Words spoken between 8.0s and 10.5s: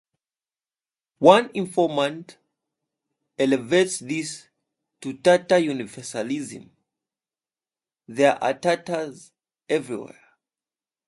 There are Tatars everywhere.